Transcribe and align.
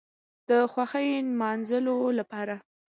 د 0.47 0.49
خوښۍ 0.71 1.09
نماځلو 1.29 1.97
لپاره 2.19 2.55